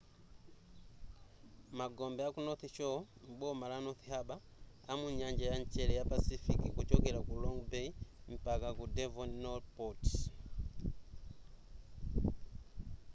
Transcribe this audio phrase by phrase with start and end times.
[1.77, 4.39] magombe aku north shore m'boma la north harbour
[4.91, 7.87] amu nyanja ya mchere ya pacific kuchokela ku long bay
[8.35, 10.03] mpaka ku devonport